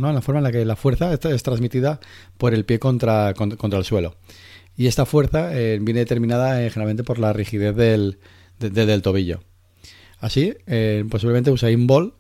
la 0.01 0.21
forma 0.21 0.39
en 0.39 0.43
la 0.43 0.51
que 0.51 0.65
la 0.65 0.75
fuerza 0.75 1.13
es 1.13 1.43
transmitida 1.43 1.99
por 2.37 2.53
el 2.53 2.65
pie 2.65 2.79
contra, 2.79 3.33
contra, 3.33 3.79
el 3.79 3.85
suelo. 3.85 4.15
Y 4.75 4.87
esta 4.87 5.05
fuerza 5.05 5.57
eh, 5.57 5.79
viene 5.81 6.01
determinada 6.01 6.61
eh, 6.61 6.69
generalmente 6.69 7.03
por 7.03 7.19
la 7.19 7.33
rigidez 7.33 7.75
del, 7.75 8.19
del 8.59 9.01
tobillo. 9.01 9.39
Así, 10.19 10.55
eh, 10.65 11.05
posiblemente 11.09 11.51
Usain 11.51 11.85
Bolt 11.85 12.13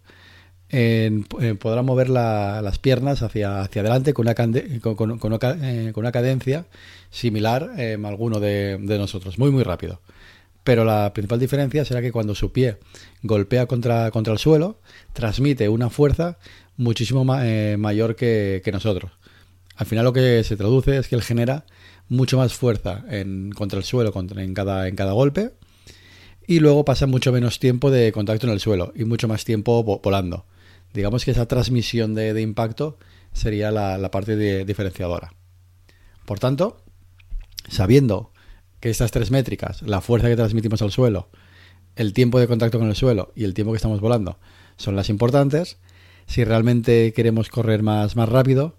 eh, 0.69 1.23
podrá 1.59 1.81
mover 1.81 2.09
las 2.09 2.77
piernas 2.79 3.21
hacia, 3.21 3.61
hacia 3.61 3.81
adelante 3.81 4.13
con 4.13 4.27
una, 4.27 4.35
con, 4.35 4.95
con, 5.17 5.39
eh, 5.63 5.91
con 5.93 6.03
una 6.03 6.11
cadencia 6.11 6.65
similar 7.09 7.71
a 7.77 8.07
alguno 8.07 8.39
de, 8.39 8.77
nosotros, 8.79 9.39
muy 9.39 9.51
muy 9.51 9.63
rápido. 9.63 10.01
Pero 10.63 10.83
la 10.83 11.13
principal 11.13 11.39
diferencia 11.39 11.85
será 11.85 12.01
que 12.01 12.11
cuando 12.11 12.35
su 12.35 12.51
pie 12.51 12.77
golpea 13.23 13.67
contra, 13.67 14.11
el 14.13 14.37
suelo, 14.37 14.79
transmite 15.13 15.69
una 15.69 15.89
fuerza 15.89 16.37
muchísimo 16.75 17.23
mayor 17.23 18.15
que, 18.15 18.69
nosotros. 18.73 19.11
Al 19.77 19.85
final 19.85 20.03
lo 20.03 20.13
que 20.13 20.43
se 20.43 20.57
traduce 20.57 20.97
es 20.97 21.07
que 21.07 21.15
él 21.15 21.21
genera 21.21 21.65
mucho 22.09 22.37
más 22.37 22.53
fuerza 22.53 23.05
en, 23.09 23.51
contra 23.51 23.79
el 23.79 23.85
suelo 23.85 24.11
contra, 24.11 24.43
en, 24.43 24.53
cada, 24.53 24.87
en 24.87 24.95
cada 24.95 25.13
golpe 25.13 25.51
y 26.47 26.61
luego 26.61 26.85
pasa 26.85 27.05
mucho 27.05 27.33
menos 27.33 27.59
tiempo 27.59 27.91
de 27.91 28.13
contacto 28.13 28.47
en 28.47 28.53
el 28.53 28.61
suelo 28.61 28.93
y 28.95 29.03
mucho 29.03 29.27
más 29.27 29.43
tiempo 29.43 29.83
volando. 29.83 30.45
Digamos 30.93 31.25
que 31.25 31.31
esa 31.31 31.45
transmisión 31.45 32.15
de, 32.15 32.41
impacto 32.41 32.97
sería 33.33 33.69
la, 33.69 34.09
parte 34.09 34.65
diferenciadora. 34.65 35.33
Por 36.25 36.39
tanto, 36.39 36.81
sabiendo 37.67 38.31
que 38.79 38.89
estas 38.89 39.11
tres 39.11 39.29
métricas, 39.29 39.81
la 39.81 39.99
fuerza 39.99 40.29
que 40.29 40.37
transmitimos 40.37 40.81
al 40.81 40.91
suelo, 40.91 41.29
el 41.97 42.13
tiempo 42.13 42.39
de 42.39 42.47
contacto 42.47 42.79
con 42.79 42.87
el 42.87 42.95
suelo 42.95 43.33
y 43.35 43.43
el 43.43 43.53
tiempo 43.53 43.73
que 43.73 43.77
estamos 43.77 43.99
volando, 43.99 44.39
son 44.77 44.95
las 44.95 45.09
importantes, 45.09 45.77
si 46.27 46.45
realmente 46.45 47.11
queremos 47.13 47.49
correr 47.49 47.83
más, 47.83 48.15
más 48.15 48.29
rápido, 48.29 48.77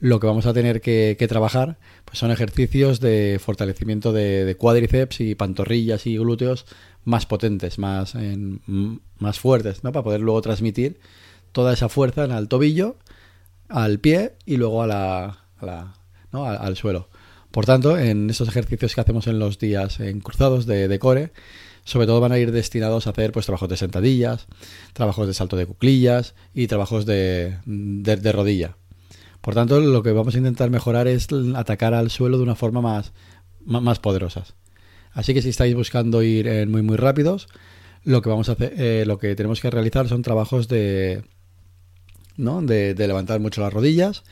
lo 0.00 0.18
que 0.20 0.26
vamos 0.26 0.46
a 0.46 0.52
tener 0.52 0.80
que, 0.80 1.16
trabajar 1.28 1.78
pues 2.04 2.18
son 2.18 2.30
ejercicios 2.30 3.00
de 3.00 3.40
fortalecimiento 3.42 4.12
de, 4.12 4.44
de, 4.44 4.54
cuádriceps 4.56 5.20
y 5.20 5.34
pantorrillas 5.34 6.06
y 6.06 6.18
glúteos 6.18 6.66
más 7.04 7.26
potentes, 7.26 7.78
más, 7.78 8.14
más 9.18 9.38
fuertes, 9.38 9.84
¿no? 9.84 9.92
Para 9.92 10.04
poder 10.04 10.20
luego 10.20 10.40
transmitir 10.42 10.98
toda 11.52 11.72
esa 11.72 11.88
fuerza 11.88 12.24
en 12.24 12.32
el 12.32 12.48
tobillo, 12.48 12.96
al 13.68 13.98
pie 13.98 14.34
y 14.44 14.56
luego 14.56 14.82
a 14.82 14.86
la, 14.86 15.44
¿no? 16.32 16.44
al, 16.44 16.76
suelo. 16.76 17.08
Por 17.50 17.66
tanto, 17.66 17.96
en 17.98 18.28
estos 18.28 18.48
ejercicios 18.48 18.94
que 18.94 19.00
hacemos 19.00 19.26
en 19.26 19.38
los 19.38 19.58
días 19.58 20.00
en 20.00 20.20
cruzados 20.20 20.66
de, 20.66 20.98
core, 20.98 21.32
sobre 21.84 22.06
todo 22.06 22.20
van 22.20 22.32
a 22.32 22.38
ir 22.38 22.50
destinados 22.50 23.06
a 23.06 23.10
hacer 23.10 23.30
pues 23.30 23.46
trabajos 23.46 23.68
de 23.68 23.76
sentadillas, 23.76 24.46
trabajos 24.92 25.26
de 25.26 25.34
salto 25.34 25.56
de 25.56 25.66
cuclillas 25.66 26.34
y 26.54 26.66
trabajos 26.66 27.06
de, 27.06 27.58
de, 27.66 28.32
rodilla. 28.32 28.76
Por 29.40 29.54
tanto, 29.54 29.78
lo 29.78 30.02
que 30.02 30.12
vamos 30.12 30.34
a 30.34 30.38
intentar 30.38 30.70
mejorar 30.70 31.06
es 31.06 31.28
atacar 31.54 31.94
al 31.94 32.10
suelo 32.10 32.38
de 32.38 32.42
una 32.42 32.56
forma 32.56 32.80
más, 32.80 33.12
más, 33.64 33.98
poderosa. 34.00 34.44
Así 35.14 35.32
que 35.32 35.42
si 35.42 35.48
estáis 35.48 35.74
buscando 35.74 36.22
ir 36.22 36.46
eh, 36.46 36.66
muy 36.66 36.82
muy 36.82 36.96
rápidos, 36.96 37.48
lo 38.04 38.20
que 38.20 38.28
vamos 38.28 38.48
a 38.48 38.52
hacer, 38.52 38.74
eh, 38.76 39.04
lo 39.06 39.18
que 39.18 39.34
tenemos 39.34 39.60
que 39.60 39.70
realizar 39.70 40.08
son 40.08 40.22
trabajos 40.22 40.68
de, 40.68 41.22
¿no? 42.36 42.60
De, 42.62 42.94
levantar 42.94 43.40
mucho 43.40 43.60
las 43.60 43.72
rodillas, 43.72 44.24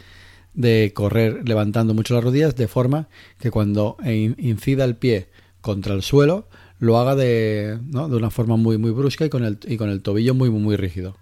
de 0.54 0.92
correr 0.94 1.48
levantando 1.48 1.94
mucho 1.94 2.14
las 2.14 2.24
rodillas, 2.24 2.56
de 2.56 2.68
forma 2.68 3.08
que 3.38 3.50
cuando 3.50 3.96
incida 4.04 4.84
el 4.84 4.96
pie 4.96 5.28
contra 5.60 5.94
el 5.94 6.02
suelo, 6.02 6.48
lo 6.78 6.98
haga 6.98 7.14
de, 7.14 7.78
¿no? 7.86 8.08
de 8.08 8.16
una 8.16 8.30
forma 8.30 8.56
muy 8.56 8.76
muy 8.76 8.90
brusca 8.90 9.24
y 9.24 9.30
con 9.30 9.44
el, 9.44 9.58
y 9.66 9.76
con 9.76 9.88
el 9.88 10.02
tobillo 10.02 10.34
muy 10.34 10.50
muy, 10.50 10.76
rígido. 10.76 11.16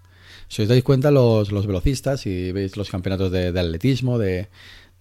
Si 0.47 0.63
os 0.63 0.67
dais 0.67 0.83
cuenta, 0.83 1.11
los, 1.11 1.51
los 1.51 1.65
velocistas, 1.65 2.25
y 2.25 2.51
veis 2.51 2.75
los 2.75 2.89
campeonatos 2.89 3.31
de, 3.31 3.47
atletismo, 3.47 4.17
de, 4.17 4.49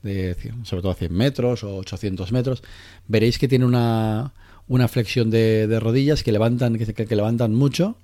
de, 0.03 0.37
sobre 0.63 0.83
todo 0.83 0.93
a 0.93 0.95
100 0.95 1.13
metros 1.13 1.65
o 1.65 1.77
800 1.79 2.31
metros, 2.31 2.63
veréis 3.09 3.39
que 3.39 3.49
tiene 3.49 3.65
una, 3.65 4.33
una 4.71 4.87
flexión 4.87 5.31
de, 5.31 5.67
rodillas 5.81 6.23
que 6.23 6.31
levantan, 6.31 6.79
que, 6.79 7.17
levantan 7.17 7.53
mucho 7.53 7.97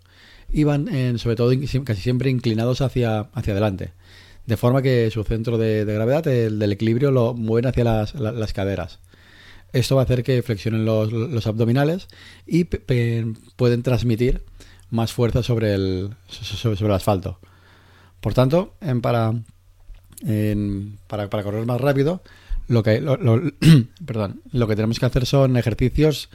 y 0.53 0.65
van 0.65 0.89
en, 0.89 1.17
sobre 1.21 1.37
todo 1.37 1.53
casi 1.85 2.03
siempre 2.03 2.29
inclinados 2.29 2.81
hacia, 2.81 3.21
hacia 3.21 3.53
adelante. 3.53 3.93
De 4.47 4.57
forma 4.57 4.83
que 4.83 5.09
su 5.13 5.23
centro 5.23 5.59
de, 5.59 5.85
gravedad, 5.85 6.27
el 6.27 6.59
del 6.59 6.73
equilibrio, 6.73 7.13
lo 7.13 7.35
mueven 7.35 7.67
hacia 7.71 7.85
las, 7.85 8.53
caderas. 8.53 8.99
esto 9.73 9.95
va 9.95 10.03
a 10.03 10.05
hacer 10.07 10.25
que 10.25 10.43
flexionen 10.43 10.85
los, 10.85 11.47
abdominales 11.47 12.09
y 12.49 12.65
pueden 12.65 13.83
transmitir 13.85 14.43
más 14.91 15.13
fuerza 15.13 15.45
sobre 15.45 15.73
el, 15.73 16.11
sobre, 16.29 16.85
el 16.85 16.93
asfalto. 16.93 17.39
Por 18.21 18.35
tanto, 18.35 18.75
en 18.81 19.01
para, 19.03 19.35
en- 20.23 20.99
para, 21.07 21.31
para 21.31 21.45
correr 21.45 21.65
más 21.65 21.81
rápido, 21.81 22.23
lo 22.67 22.83
que, 22.83 23.01
lo- 23.01 23.17
perdón, 24.05 24.43
lo 24.51 24.67
que 24.67 24.75
tenemos 24.75 24.99
que 24.99 25.07
hacer 25.07 25.27
son 25.27 25.57
ejercicios 25.57 26.29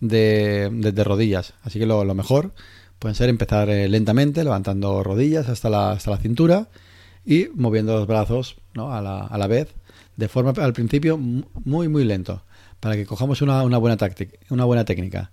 de, 0.00 0.70
rodillas. 1.04 1.54
Así 1.62 1.78
que 1.78 1.86
lo, 1.86 2.04
mejor 2.14 2.52
pueden 2.98 3.14
ser 3.14 3.28
empezar 3.28 3.68
eh, 3.70 3.88
lentamente, 3.88 4.44
levantando 4.44 5.02
rodillas 5.02 5.48
hasta 5.48 5.70
la, 5.70 5.92
hasta 5.92 6.10
la 6.10 6.18
cintura 6.18 6.68
y 7.24 7.48
moviendo 7.54 7.94
los 7.94 8.06
brazos 8.06 8.56
¿no? 8.74 8.92
a, 8.92 9.00
la, 9.00 9.20
a 9.20 9.38
la 9.38 9.46
vez, 9.46 9.74
de 10.16 10.28
forma 10.28 10.52
al 10.62 10.72
principio 10.72 11.16
mu- 11.16 11.44
muy, 11.64 11.88
muy 11.88 12.04
lento, 12.04 12.42
para 12.80 12.96
que 12.96 13.06
cojamos 13.06 13.42
una, 13.42 13.62
una 13.62 13.78
buena 13.78 13.96
táctica, 13.96 14.36
una 14.50 14.64
buena 14.64 14.84
técnica. 14.84 15.32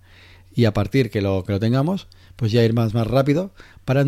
Y 0.54 0.66
a 0.66 0.74
partir 0.74 1.10
que 1.10 1.22
lo, 1.22 1.44
que 1.44 1.52
lo 1.52 1.60
tengamos, 1.60 2.08
pues 2.36 2.52
ya 2.52 2.62
ir 2.62 2.74
más, 2.74 2.92
más 2.92 3.06
rápido 3.06 3.52
para, 3.84 4.04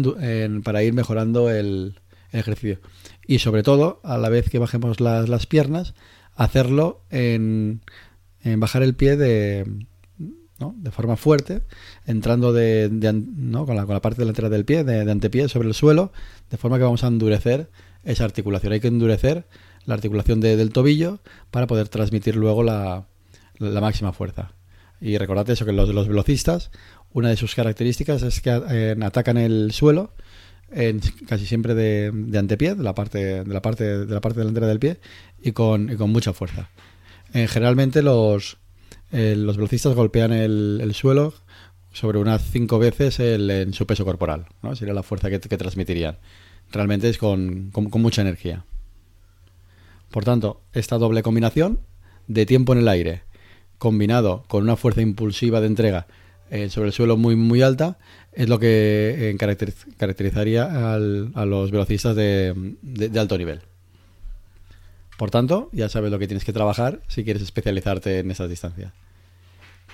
para 0.63 0.83
ir 0.83 0.93
mejorando 0.93 1.51
el, 1.51 2.01
el 2.33 2.41
ejercicio. 2.41 2.81
Y 3.27 3.39
sobre 3.39 3.63
todo, 3.63 4.01
a 4.03 4.19
la 4.19 4.29
vez 4.29 4.51
que 4.51 4.59
bajemos 4.59 5.01
las, 5.01 5.29
las 5.29 5.47
piernas, 5.47 5.95
hacerlo 6.35 7.01
en, 7.11 7.81
en 8.43 8.61
bajar 8.61 8.83
el 8.83 8.95
pie 8.95 9.17
de, 9.17 9.65
de 10.77 10.91
forma 10.91 11.17
fuerte, 11.17 11.63
entrando 12.07 12.53
de, 12.53 12.89
¿no? 13.37 13.67
con, 13.67 13.77
la, 13.77 13.85
con 13.85 13.95
la 13.95 14.01
parte 14.01 14.21
delantera 14.23 14.49
del 14.49 14.65
pie, 14.65 14.85
de, 14.85 15.05
de 15.05 15.11
antepié 15.13 15.49
sobre 15.49 15.69
el 15.69 15.75
suelo, 15.75 16.13
de 16.51 16.57
forma 16.57 16.79
que 16.79 16.85
vamos 16.85 17.05
a 17.05 17.09
endurecer 17.09 17.71
esa 18.05 18.25
articulación. 18.25 18.73
Hay 18.73 18.81
que 18.81 18.89
endurecer 18.89 19.47
la 19.85 19.95
articulación 19.95 20.41
de- 20.41 20.57
del 20.57 20.71
tobillo 20.71 21.21
para 21.51 21.67
poder 21.67 21.89
transmitir 21.89 22.37
luego 22.37 22.63
la, 22.63 23.07
la 23.59 23.81
máxima 23.81 24.13
fuerza. 24.13 24.53
Y 25.01 25.19
recordad 25.19 25.49
eso, 25.51 25.67
que 25.67 25.73
los, 25.73 25.89
los 25.91 26.09
velocistas, 26.09 26.71
una 27.13 27.29
de 27.29 27.37
sus 27.37 27.55
características 27.55 28.23
es 28.23 28.41
que 28.41 28.51
eh, 28.71 28.97
atacan 29.03 29.37
el 29.37 29.73
suelo 29.73 30.13
casi 31.29 31.47
siempre 31.47 31.75
de, 31.75 32.11
antepié, 32.37 32.75
de 32.75 32.83
la 32.83 32.95
parte, 32.97 33.45
de 33.45 33.53
la 33.55 33.63
parte, 33.63 34.07
de 34.07 34.13
la 34.15 34.21
parte 34.21 34.41
delantera 34.41 34.67
del 34.67 34.81
pie, 34.81 34.99
y 35.41 35.53
con, 35.53 35.93
y 35.93 35.97
con 35.97 36.11
mucha 36.11 36.33
fuerza. 36.33 36.69
Generalmente 37.33 38.03
los, 38.03 38.59
los 39.37 39.57
velocistas 39.57 39.95
golpean 39.95 40.33
el, 40.33 40.81
el 40.83 40.95
suelo 40.95 41.35
sobre 41.93 42.19
unas 42.19 42.43
cinco 42.51 42.79
veces 42.79 43.21
el- 43.21 43.51
en 43.51 43.73
su 43.73 43.87
peso 43.87 44.05
corporal, 44.05 44.47
¿no? 44.63 44.75
Sería 44.75 44.95
la 44.95 45.03
fuerza 45.03 45.31
que, 45.31 45.39
transmitirían. 45.57 46.19
Realmente 46.73 47.09
es 47.09 47.19
con, 47.19 47.71
mucha 48.03 48.23
energía. 48.23 48.65
Por 50.11 50.25
tanto, 50.25 50.61
esta 50.73 50.99
doble 50.99 51.23
combinación 51.23 51.81
de 52.27 52.47
tiempo 52.47 52.73
en 52.73 52.81
el 52.81 52.89
aire, 52.89 53.23
combinado 53.79 54.45
con 54.49 54.63
una 54.63 54.77
fuerza 54.77 55.03
impulsiva 55.03 55.61
de 55.61 55.67
entrega 55.67 56.07
eh, 56.51 56.69
sobre 56.71 56.89
el 56.89 56.93
suelo 56.93 57.17
muy 57.17 57.37
muy 57.37 57.63
alta, 57.63 57.99
es 58.33 58.49
lo 58.49 58.59
que 58.59 59.31
eh, 59.31 59.37
caracteriz- 59.39 59.95
caracterizaría 59.97 60.65
a 60.95 60.99
los 61.47 61.71
velocistas 61.71 62.15
de- 62.17 62.55
de 62.83 63.21
alto 63.21 63.39
nivel. 63.39 63.61
Por 65.17 65.31
tanto, 65.31 65.69
ya 65.73 65.89
sabes 65.89 66.11
lo 66.11 66.19
que 66.19 66.27
tienes 66.27 66.45
que 66.45 66.53
trabajar 66.53 67.01
si 67.09 67.25
quieres 67.25 67.43
especializarte 67.43 68.19
en 68.19 68.31
esas 68.31 68.49
distancias. 68.51 68.93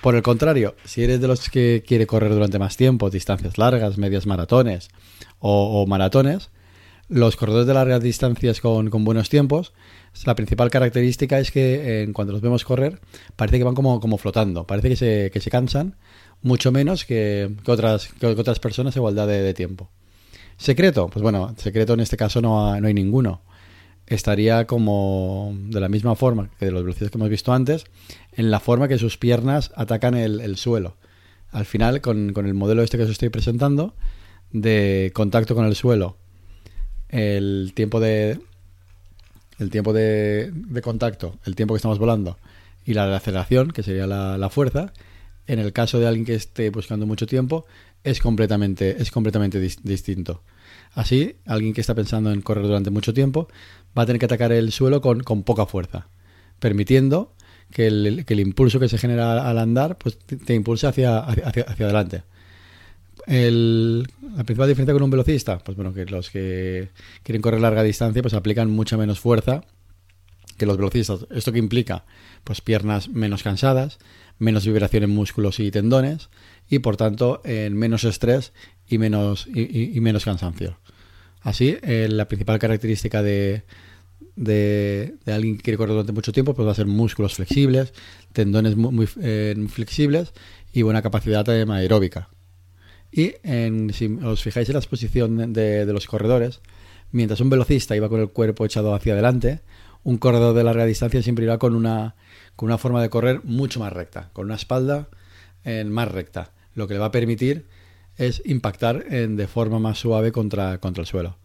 Por 0.01 0.15
el 0.15 0.23
contrario, 0.23 0.75
si 0.83 1.03
eres 1.03 1.21
de 1.21 1.27
los 1.27 1.49
que 1.49 1.83
quiere 1.85 2.07
correr 2.07 2.33
durante 2.33 2.57
más 2.57 2.75
tiempo, 2.75 3.09
distancias 3.11 3.57
largas, 3.59 3.97
medias 3.99 4.25
maratones 4.25 4.89
o, 5.39 5.85
maratones, 5.85 6.49
los 7.07 7.35
corredores 7.35 7.67
de 7.67 7.73
largas 7.75 8.01
distancias 8.01 8.61
con, 8.61 8.89
con 8.89 9.03
buenos 9.03 9.29
tiempos, 9.29 9.73
la 10.25 10.33
principal 10.33 10.71
característica 10.71 11.39
es 11.39 11.51
que 11.51 12.03
eh, 12.03 12.11
cuando 12.13 12.33
los 12.33 12.41
vemos 12.41 12.65
correr, 12.65 12.99
parece 13.35 13.59
que 13.59 13.63
van 13.63 13.75
como, 13.75 13.99
como 13.99 14.17
flotando, 14.17 14.65
parece 14.65 14.89
que 14.89 14.95
se, 14.95 15.29
que 15.31 15.39
se 15.39 15.51
cansan 15.51 15.97
mucho 16.41 16.71
menos 16.71 17.05
que, 17.05 17.51
que 17.63 17.71
otras, 17.71 18.07
que 18.19 18.25
otras 18.25 18.59
personas 18.59 18.95
a 18.95 18.99
igualdad 18.99 19.27
de, 19.27 19.41
de 19.43 19.53
tiempo. 19.53 19.89
¿Secreto? 20.57 21.09
Pues 21.09 21.21
bueno, 21.21 21.53
secreto 21.57 21.93
en 21.93 21.99
este 21.99 22.17
caso 22.17 22.41
no, 22.41 22.67
ha- 22.71 22.79
no 22.81 22.87
hay 22.87 22.93
ninguno. 22.93 23.41
Estaría 24.11 24.67
como 24.67 25.55
de 25.69 25.79
la 25.79 25.87
misma 25.87 26.15
forma 26.15 26.49
que 26.59 26.65
de 26.65 26.71
los 26.71 26.83
velocistas 26.83 27.11
que 27.11 27.17
hemos 27.17 27.29
visto 27.29 27.53
antes, 27.53 27.85
en 28.33 28.51
la 28.51 28.59
forma 28.59 28.89
que 28.89 28.97
sus 28.97 29.17
piernas 29.17 29.71
atacan 29.75 30.15
el, 30.15 30.41
el 30.41 30.57
suelo. 30.57 30.97
Al 31.51 31.65
final, 31.65 32.01
con, 32.01 32.33
con 32.33 32.45
el 32.45 32.53
modelo 32.53 32.83
este 32.83 32.97
que 32.97 33.05
os 33.05 33.09
estoy 33.09 33.29
presentando, 33.29 33.93
de 34.51 35.11
contacto 35.13 35.55
con 35.55 35.65
el 35.65 35.75
suelo, 35.75 36.17
el 37.07 37.71
tiempo 37.73 38.01
de 38.01 38.39
el 39.59 39.69
tiempo 39.69 39.93
de, 39.93 40.51
de 40.53 40.81
contacto, 40.81 41.37
el 41.45 41.55
tiempo 41.55 41.73
que 41.73 41.77
estamos 41.77 41.99
volando 41.99 42.37
y 42.83 42.93
la 42.93 43.15
aceleración, 43.15 43.71
que 43.71 43.83
sería 43.83 44.07
la, 44.07 44.49
fuerza, 44.49 44.91
en 45.47 45.59
el 45.59 45.71
caso 45.71 45.99
de 45.99 46.07
alguien 46.07 46.25
que 46.25 46.35
esté 46.35 46.69
buscando 46.69 47.05
mucho 47.05 47.27
tiempo, 47.27 47.65
es 48.03 48.19
completamente, 48.19 49.01
es 49.01 49.09
completamente 49.09 49.63
dis- 49.63 49.79
distinto. 49.83 50.41
Así, 50.93 51.35
alguien 51.45 51.73
que 51.73 51.81
está 51.81 51.95
pensando 51.95 52.31
en 52.31 52.41
correr 52.41 52.65
durante 52.65 52.89
mucho 52.89 53.13
tiempo 53.13 53.47
va 53.97 54.03
a 54.03 54.05
tener 54.05 54.19
que 54.19 54.25
atacar 54.25 54.51
el 54.51 54.71
suelo 54.71 55.01
con, 55.01 55.21
con 55.21 55.43
poca 55.43 55.65
fuerza, 55.65 56.07
permitiendo 56.59 57.33
que 57.71 57.87
el, 57.87 58.25
el 58.27 58.39
impulso 58.41 58.79
que 58.79 58.89
se 58.89 58.97
genera 58.97 59.49
al 59.49 59.57
andar 59.57 59.97
pues, 59.97 60.17
te, 60.19 60.53
impulse 60.53 60.87
hacia, 60.87 61.19
hacia, 61.19 61.45
hacia- 61.63 61.85
adelante. 61.85 62.23
El- 63.27 64.07
la 64.35 64.43
principal 64.43 64.67
diferencia 64.67 64.93
con 64.93 65.03
un 65.03 65.11
velocista, 65.11 65.59
pues 65.59 65.75
bueno, 65.77 65.93
que 65.93 66.05
los 66.05 66.29
que 66.29 66.89
quieren 67.23 67.41
correr 67.41 67.61
larga 67.61 67.83
distancia 67.83 68.21
pues 68.21 68.33
aplican 68.33 68.69
mucha 68.71 68.97
menos 68.97 69.19
fuerza 69.19 69.63
que 70.57 70.65
los 70.65 70.77
velocistas. 70.77 71.25
¿Esto 71.31 71.51
que 71.51 71.59
implica? 71.59 72.05
Pues 72.43 72.61
piernas 72.61 73.09
menos 73.09 73.43
cansadas, 73.43 73.99
menos 74.39 74.65
vibración 74.65 75.03
en 75.03 75.11
músculos 75.11 75.59
y 75.59 75.71
tendones 75.71 76.29
y 76.69 76.79
por 76.79 76.97
tanto 76.97 77.41
en 77.45 77.75
menos 77.77 78.03
estrés 78.03 78.53
y 78.87 78.97
menos, 78.97 79.47
y 79.47 79.99
menos 80.01 80.25
cansancio. 80.25 80.77
Así, 81.41 81.77
eh, 81.81 82.07
la 82.09 82.27
principal 82.27 82.59
característica 82.59 83.23
de, 83.23 83.63
de, 84.35 85.15
de 85.25 85.33
alguien 85.33 85.57
que 85.57 85.63
quiere 85.63 85.77
correr 85.77 85.93
durante 85.93 86.11
mucho 86.13 86.31
tiempo 86.31 86.53
pues 86.53 86.67
va 86.67 86.71
a 86.71 86.75
ser 86.75 86.85
músculos 86.85 87.33
flexibles, 87.35 87.93
tendones 88.33 88.75
muy, 88.75 89.07
eh, 89.21 89.55
flexibles 89.69 90.33
y 90.73 90.83
buena 90.83 91.01
capacidad 91.01 91.47
eh, 91.49 91.65
aeróbica. 91.71 92.29
Y 93.11 93.33
en- 93.43 93.91
si 93.93 94.05
os 94.23 94.41
fijáis 94.43 94.69
en 94.69 94.73
la 94.73 94.79
exposición 94.79 95.51
de, 95.53 95.85
de 95.85 95.93
los 95.93 96.07
corredores, 96.07 96.61
mientras 97.11 97.41
un 97.41 97.49
velocista 97.49 97.95
iba 97.95 98.07
con 98.07 98.21
el 98.21 98.29
cuerpo 98.29 98.65
echado 98.65 98.93
hacia 98.93 99.13
adelante, 99.13 99.61
un 100.03 100.17
corredor 100.17 100.55
de 100.55 100.63
larga 100.63 100.85
distancia 100.85 101.21
siempre 101.21 101.45
irá 101.45 101.57
con 101.57 101.75
una, 101.75 102.15
con 102.55 102.67
una 102.67 102.77
forma 102.77 103.01
de 103.01 103.09
correr 103.09 103.41
mucho 103.43 103.79
más 103.79 103.91
recta, 103.91 104.29
con 104.33 104.45
una 104.45 104.55
espalda 104.55 105.09
eh, 105.65 105.83
más 105.83 106.09
recta, 106.09 106.51
lo 106.75 106.87
que 106.87 106.93
le 106.93 106.99
va 106.99 107.07
a 107.07 107.11
permitir 107.11 107.65
es 108.17 108.41
impactar 108.45 109.05
de 109.05 109.47
forma 109.47 109.79
más 109.79 109.99
suave 109.99 110.31
contra, 110.31 110.77
contra 110.79 111.01
el 111.01 111.07
suelo. 111.07 111.37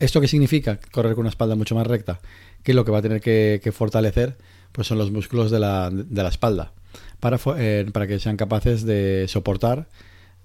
¿Esto 0.00 0.20
qué 0.20 0.28
significa? 0.28 0.80
Correr 0.92 1.14
con 1.14 1.22
una 1.22 1.28
espalda 1.28 1.54
mucho 1.54 1.74
más 1.74 1.86
recta. 1.86 2.20
Que 2.62 2.74
lo 2.74 2.84
que 2.84 2.90
va 2.90 2.98
a 2.98 3.02
tener 3.02 3.20
que, 3.20 3.72
fortalecer 3.72 4.36
pues 4.72 4.86
son 4.86 4.98
los 4.98 5.10
músculos 5.10 5.50
de 5.50 5.60
la, 5.60 5.90
de 5.90 6.22
la 6.22 6.28
espalda 6.28 6.72
para, 7.20 7.38
eh, 7.58 7.86
para 7.92 8.06
que 8.06 8.18
sean 8.18 8.36
capaces 8.36 8.84
de 8.84 9.26
soportar 9.28 9.88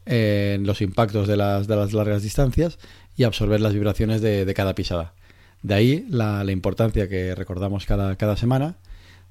eh, 0.05 0.57
los 0.61 0.81
impactos 0.81 1.27
de 1.27 1.37
las, 1.37 1.67
de 1.67 1.75
las 1.75 1.93
largas 1.93 2.23
distancias 2.23 2.79
y 3.15 3.23
absorber 3.23 3.61
las 3.61 3.73
vibraciones 3.73 4.21
de, 4.21 4.45
de 4.45 4.53
cada 4.53 4.75
pisada. 4.75 5.13
De 5.61 5.73
ahí 5.73 6.05
la, 6.09 6.43
la 6.43 6.51
importancia 6.51 7.07
que 7.07 7.33
recordamos 7.33 7.85
cada, 7.85 8.15
cada 8.17 8.35
semana 8.35 8.75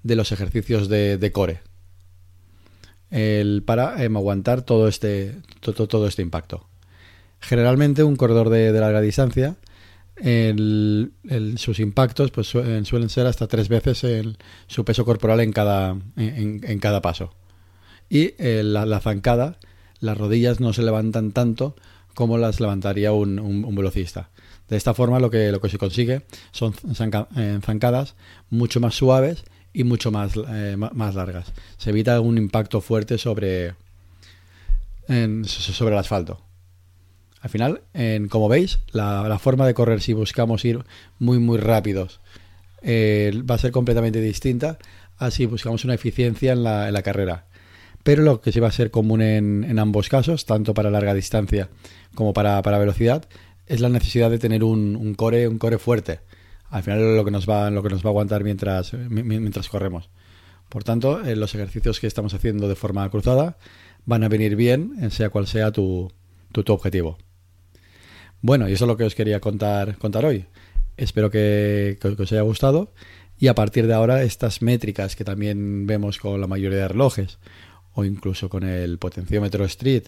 de 0.03 0.17
los 0.17 0.33
ejercicios 0.33 0.89
de, 0.89 1.19
de 1.19 1.33
core 1.33 1.61
el, 3.15 3.63
para 3.65 4.03
em, 4.05 4.17
aguantar 4.17 4.63
todo 4.63 4.89
este, 4.89 5.37
todo, 5.61 5.87
todo 5.87 6.07
este 6.07 6.23
impacto. 6.23 6.67
Generalmente 7.41 8.03
un 8.03 8.17
corredor 8.17 8.49
de, 8.51 8.73
de 8.73 8.81
larga 8.81 9.01
distancia, 9.01 9.57
el- 10.17 11.13
sus 11.59 11.79
impactos 11.81 12.31
pues, 12.31 12.47
su- 12.49 12.63
suelen 12.85 13.09
ser 13.09 13.27
hasta 13.27 13.47
tres 13.47 13.69
veces 13.69 14.05
el- 14.05 14.39
su 14.67 14.85
peso 14.85 15.05
corporal 15.05 15.41
en 15.41 15.53
cada, 15.53 15.97
en, 16.17 16.61
en 16.65 16.79
cada 16.79 17.01
paso. 17.03 17.33
Y 18.09 18.35
eh, 18.39 18.63
la, 18.65 18.87
la 18.87 19.01
zancada, 19.01 19.59
las 20.01 20.17
rodillas 20.19 20.61
no 20.61 20.73
se 20.73 20.83
levantan 20.83 21.33
tanto 21.33 21.75
como 22.15 22.39
las 22.39 22.61
levantaría 22.61 23.13
un, 23.13 23.39
un- 23.39 23.65
un 23.65 23.75
velocista. 23.75 24.31
De 24.69 24.77
esta 24.77 24.95
forma 24.95 25.21
lo 25.21 25.31
que, 25.31 25.53
lo 25.53 25.61
que 25.61 25.69
se 25.69 25.79
consigue 25.79 26.23
son 26.53 26.75
eh, 27.37 27.59
zancadas 27.63 28.15
mucho 28.51 28.81
más 28.81 28.95
suaves 28.95 29.45
y 29.75 29.85
mucho 29.85 30.11
más, 30.11 30.33
eh, 30.49 30.77
más 30.79 31.15
largas. 31.15 31.53
Se 31.77 31.91
evita 31.91 32.21
un 32.21 32.39
impacto 32.39 32.81
fuerte 32.81 33.19
sobre, 33.19 33.75
en- 35.09 35.45
so- 35.45 35.73
sobre 35.73 35.93
el 35.95 35.99
asfalto. 35.99 36.41
Al 37.41 37.51
final, 37.51 37.83
en- 37.93 38.29
como 38.29 38.49
veis, 38.49 38.79
la, 38.93 39.29
la 39.29 39.39
forma 39.39 39.67
de 39.67 39.75
correr 39.75 40.01
si 40.01 40.13
buscamos 40.15 40.65
ir 40.65 40.83
muy 41.19 41.39
muy 41.39 41.59
rápidos 41.59 42.21
eh, 42.87 43.33
va 43.49 43.55
a 43.57 43.59
ser 43.59 43.71
completamente 43.73 44.21
distinta 44.21 44.79
a 45.19 45.31
si 45.31 45.47
buscamos 45.47 45.85
una 45.85 45.95
eficiencia 45.95 46.53
en 46.53 46.63
la, 46.65 46.89
en 46.89 46.95
la 46.95 47.03
carrera. 47.03 47.47
Pero 48.03 48.23
lo 48.23 48.41
que 48.43 48.53
sí 48.53 48.61
va 48.61 48.69
a 48.69 48.73
ser 48.73 48.91
común 48.91 49.23
en, 49.23 49.65
en 49.65 49.79
ambos 49.79 50.09
casos, 50.11 50.45
tanto 50.45 50.75
para 50.75 50.91
larga 50.91 51.15
distancia 51.15 51.69
como 52.15 52.33
para, 52.35 52.61
para 52.63 52.79
velocidad, 52.79 53.25
es 53.67 53.81
la 53.81 53.89
necesidad 53.89 54.31
de 54.31 54.39
tener 54.39 54.63
un, 54.65 54.97
un 54.97 55.15
core, 55.15 55.49
un 55.49 55.57
core 55.59 55.79
fuerte. 55.79 56.21
Al 56.75 56.83
final 56.83 57.17
lo 57.17 57.25
que 57.25 57.31
nos 57.31 57.49
va, 57.49 57.71
lo 57.71 57.85
que 57.85 57.89
nos 57.89 58.03
va 58.05 58.09
a 58.09 58.11
aguantar 58.11 58.43
mientras, 58.43 58.93
mi- 58.95 59.23
mi- 59.23 59.39
mientras 59.39 59.69
corremos. 59.69 60.11
Por 60.69 60.83
tanto, 60.83 61.25
eh, 61.25 61.37
los 61.37 61.55
ejercicios 61.55 62.01
que 62.01 62.09
estamos 62.09 62.35
haciendo 62.35 62.67
de 62.67 62.75
forma 62.75 63.09
cruzada 63.11 63.59
van 64.07 64.25
a 64.25 64.29
venir 64.29 64.57
bien, 64.57 65.09
sea 65.13 65.31
cual 65.31 65.47
sea 65.47 65.71
tu, 65.71 66.11
tu, 66.51 66.73
objetivo. 66.73 67.17
Bueno, 68.41 68.69
y 68.69 68.73
eso 68.73 68.87
es 68.87 68.89
lo 68.89 68.97
que 68.97 69.05
os 69.05 69.15
quería 69.15 69.39
contar, 69.39 69.97
contar 69.99 70.25
hoy. 70.25 70.47
Espero 70.97 71.31
que, 71.31 71.97
os 72.03 72.33
haya 72.33 72.43
gustado 72.43 72.93
y 73.39 73.47
a 73.47 73.55
partir 73.55 73.87
de 73.87 73.95
ahora 73.95 74.25
estas 74.25 74.61
métricas 74.61 75.15
que 75.15 75.23
también 75.25 75.87
vemos 75.87 76.19
con 76.19 76.41
la 76.41 76.49
mayoría 76.49 76.79
de 76.79 76.89
relojes 76.89 77.39
o 77.93 78.05
incluso 78.05 78.49
con 78.49 78.65
el 78.65 78.99
potenciómetro 78.99 79.65
Street 79.65 80.05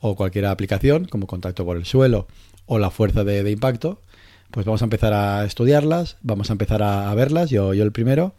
o 0.00 0.16
cualquier 0.16 0.46
aplicación 0.46 1.04
como 1.04 1.28
contacto 1.28 1.64
por 1.64 1.76
el 1.76 1.84
suelo 1.84 2.26
o 2.66 2.80
la 2.80 2.90
fuerza 2.90 3.22
de, 3.22 3.48
impacto, 3.48 4.02
pues 4.50 4.66
vamos 4.66 4.82
a 4.82 4.84
empezar 4.84 5.12
a 5.12 5.44
estudiarlas, 5.44 6.16
vamos 6.22 6.50
a 6.50 6.52
empezar 6.52 6.82
a, 6.82 7.12
verlas, 7.14 7.50
yo, 7.50 7.74
yo 7.74 7.82
el 7.82 7.92
primero, 7.92 8.34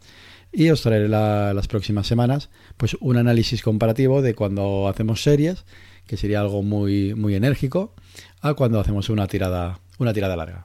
y 0.52 0.70
os 0.70 0.82
traeré 0.82 1.08
las 1.08 1.68
próximas 1.68 2.06
semanas 2.06 2.50
pues 2.76 2.96
un 3.00 3.16
análisis 3.16 3.62
comparativo 3.62 4.22
de 4.22 4.34
cuando 4.34 4.88
hacemos 4.88 5.22
series, 5.22 5.64
que 6.06 6.16
sería 6.16 6.40
algo 6.40 6.62
muy, 6.62 7.14
muy 7.14 7.34
enérgico, 7.34 7.94
a 8.40 8.54
cuando 8.54 8.80
hacemos 8.80 9.08
una 9.08 9.26
tirada, 9.26 9.80
una 9.98 10.12
tirada 10.12 10.36
larga. 10.36 10.64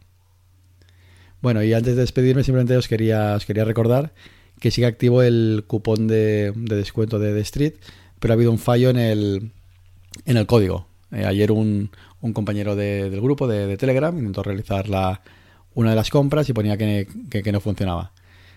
Bueno, 1.42 1.64
y 1.64 1.74
antes 1.74 1.96
de 1.96 2.02
despedirme 2.02 2.44
simplemente 2.44 2.76
os 2.76 2.88
quería, 2.88 3.36
os 3.36 3.46
quería 3.46 3.64
recordar 3.64 4.14
que 4.60 4.72
sigue 4.72 4.88
activo 4.88 5.22
el 5.22 5.64
cupón 5.68 6.08
de, 6.08 6.52
descuento 6.56 7.20
de 7.20 7.34
The 7.34 7.42
Street, 7.42 7.74
pero 8.20 8.34
ha 8.34 8.36
habido 8.36 8.52
un 8.52 8.58
fallo 8.58 8.90
en 8.90 8.98
el, 8.98 9.52
en 10.26 10.38
el 10.38 10.48
código. 10.48 10.88
Eh, 11.12 11.26
ayer 11.26 11.52
un, 11.52 11.92
un 12.22 12.34
compañero 12.34 12.76
del 12.76 13.22
grupo 13.22 13.48
de, 13.48 13.78
Telegram 13.78 14.18
intentó 14.18 14.44
realizar 14.44 14.90
la, 14.90 15.22
una 15.78 15.92
de 15.92 15.96
las 15.96 16.10
compras 16.10 16.50
y 16.50 16.54
ponía 16.54 16.76
que, 16.76 17.08
que, 17.30 17.52
no 17.52 17.62
funcionaba. 17.62 18.12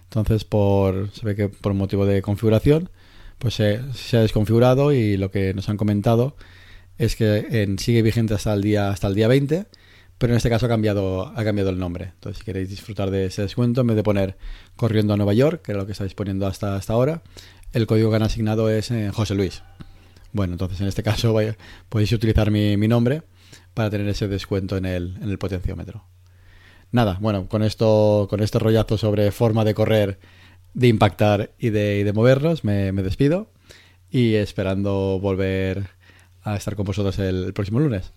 Entonces, 0.04 0.44
por, 0.44 1.10
se 1.12 1.26
ve 1.26 1.36
que 1.36 1.50
por 1.50 1.74
motivo 1.74 2.06
de 2.06 2.22
configuración, 2.22 2.88
pues 3.38 3.54
se, 3.54 3.76
ha 4.16 4.20
desconfigurado 4.20 4.94
y 4.94 5.18
lo 5.18 5.30
que 5.30 5.52
nos 5.52 5.68
han 5.68 5.76
comentado 5.76 6.34
es 6.96 7.16
que 7.16 7.46
en, 7.62 7.78
sigue 7.78 8.00
vigente 8.00 8.32
hasta 8.32 8.54
el 8.54 8.62
día 8.62 8.88
hasta 8.90 9.06
el 9.06 9.14
día 9.14 9.28
20 9.28 9.66
pero 10.16 10.34
en 10.34 10.36
este 10.36 10.50
caso 10.50 10.66
ha 10.66 10.68
cambiado, 10.68 11.32
ha 11.34 11.44
cambiado 11.44 11.70
el 11.70 11.78
nombre. 11.78 12.12
Entonces, 12.14 12.40
si 12.40 12.44
queréis 12.44 12.68
disfrutar 12.68 13.10
de 13.10 13.24
ese 13.24 13.40
descuento, 13.40 13.80
en 13.80 13.86
vez 13.86 13.96
de 13.96 14.02
poner 14.02 14.36
corriendo 14.76 15.14
a 15.14 15.16
Nueva 15.16 15.32
York, 15.32 15.62
que 15.62 15.72
era 15.72 15.80
lo 15.80 15.86
que 15.86 15.92
estáis 15.92 16.12
poniendo 16.12 16.46
hasta, 16.46 16.76
hasta 16.76 16.92
ahora, 16.92 17.22
el 17.72 17.86
código 17.86 18.10
que 18.10 18.16
han 18.16 18.22
asignado 18.22 18.68
es 18.68 18.90
eh, 18.90 19.10
José 19.14 19.34
Luis. 19.34 19.62
Bueno, 20.32 20.52
entonces 20.52 20.78
en 20.82 20.88
este 20.88 21.02
caso 21.02 21.34
podéis 21.88 22.12
utilizar 22.12 22.50
mi, 22.50 22.76
nombre 22.86 23.22
para 23.72 23.88
tener 23.88 24.08
ese 24.08 24.28
descuento 24.28 24.76
en 24.76 24.84
el, 24.84 25.16
en 25.22 25.30
el 25.30 25.38
potenciómetro. 25.38 26.04
Nada, 26.92 27.18
bueno, 27.20 27.48
con 27.48 27.62
esto, 27.62 28.26
con 28.28 28.40
este 28.40 28.58
rollazo 28.58 28.98
sobre 28.98 29.30
forma 29.30 29.64
de 29.64 29.74
correr, 29.74 30.18
de 30.74 30.88
impactar 30.88 31.52
y 31.58 31.70
de, 31.70 32.04
de 32.04 32.12
movernos, 32.12 32.64
me, 32.64 32.92
despido 32.92 33.48
y 34.10 34.34
esperando 34.34 35.20
volver 35.20 35.90
a 36.42 36.56
estar 36.56 36.74
con 36.74 36.86
vosotros 36.86 37.18
el 37.18 37.52
próximo 37.52 37.78
lunes. 37.78 38.12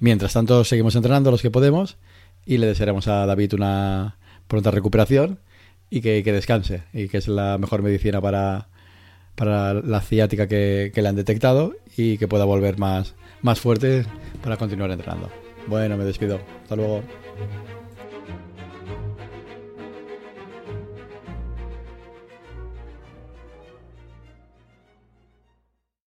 Mientras 0.00 0.34
tanto, 0.34 0.64
seguimos 0.64 0.96
entrenando 0.96 1.30
los 1.30 1.42
que 1.42 1.50
podemos 1.50 1.96
y 2.44 2.58
le 2.58 2.66
desearemos 2.66 3.08
a 3.08 3.26
David 3.26 3.54
una 3.54 4.18
pronta 4.48 4.70
recuperación 4.70 5.40
y 5.88 6.00
que, 6.02 6.22
descanse 6.22 6.84
y 6.92 7.08
que 7.08 7.18
es 7.18 7.28
la 7.28 7.58
mejor 7.58 7.82
medicina 7.82 8.20
para, 8.20 8.68
para 9.34 9.74
la 9.74 10.00
ciática 10.00 10.46
que, 10.46 10.92
que, 10.94 11.02
le 11.02 11.08
han 11.08 11.16
detectado 11.16 11.74
y 11.96 12.18
que 12.18 12.28
pueda 12.28 12.44
volver 12.44 12.78
más, 12.78 13.14
más 13.40 13.60
fuerte 13.60 14.04
para 14.42 14.56
continuar 14.56 14.90
entrenando. 14.90 15.30
Bueno, 15.66 15.96
me 15.96 16.04
despido. 16.04 16.40
Hasta 16.62 16.76
luego. 16.76 17.02